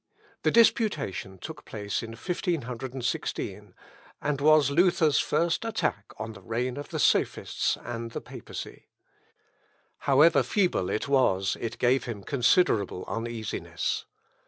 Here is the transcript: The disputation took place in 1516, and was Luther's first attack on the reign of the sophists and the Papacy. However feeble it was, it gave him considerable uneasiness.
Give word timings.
The 0.41 0.49
disputation 0.49 1.37
took 1.37 1.63
place 1.63 2.01
in 2.01 2.13
1516, 2.13 3.75
and 4.19 4.41
was 4.41 4.71
Luther's 4.71 5.19
first 5.19 5.63
attack 5.63 6.11
on 6.17 6.33
the 6.33 6.41
reign 6.41 6.75
of 6.77 6.89
the 6.89 6.97
sophists 6.97 7.77
and 7.83 8.09
the 8.09 8.19
Papacy. 8.21 8.87
However 9.99 10.41
feeble 10.41 10.89
it 10.89 11.07
was, 11.07 11.55
it 11.59 11.77
gave 11.77 12.05
him 12.05 12.23
considerable 12.23 13.05
uneasiness. 13.07 14.05